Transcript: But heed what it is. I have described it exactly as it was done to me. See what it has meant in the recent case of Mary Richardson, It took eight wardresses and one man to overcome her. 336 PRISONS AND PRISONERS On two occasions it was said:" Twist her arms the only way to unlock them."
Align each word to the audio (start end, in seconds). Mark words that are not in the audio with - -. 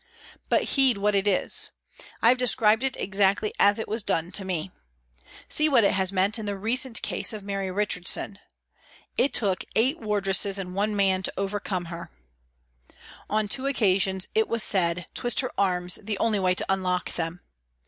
But 0.49 0.63
heed 0.63 0.97
what 0.97 1.13
it 1.13 1.27
is. 1.27 1.69
I 2.23 2.29
have 2.29 2.39
described 2.39 2.81
it 2.81 2.97
exactly 2.97 3.53
as 3.59 3.77
it 3.77 3.87
was 3.87 4.01
done 4.01 4.31
to 4.31 4.43
me. 4.43 4.71
See 5.47 5.69
what 5.69 5.83
it 5.83 5.91
has 5.91 6.11
meant 6.11 6.39
in 6.39 6.47
the 6.47 6.57
recent 6.57 7.03
case 7.03 7.33
of 7.33 7.43
Mary 7.43 7.69
Richardson, 7.69 8.39
It 9.15 9.31
took 9.31 9.63
eight 9.75 9.99
wardresses 9.99 10.57
and 10.57 10.73
one 10.73 10.95
man 10.95 11.21
to 11.21 11.33
overcome 11.37 11.85
her. 11.93 12.09
336 13.27 13.27
PRISONS 13.27 13.27
AND 13.27 13.43
PRISONERS 13.43 13.43
On 13.43 13.47
two 13.47 13.67
occasions 13.67 14.27
it 14.33 14.47
was 14.47 14.63
said:" 14.63 15.07
Twist 15.21 15.41
her 15.41 15.51
arms 15.55 15.99
the 16.01 16.17
only 16.17 16.39
way 16.39 16.55
to 16.55 16.65
unlock 16.67 17.11
them." 17.11 17.41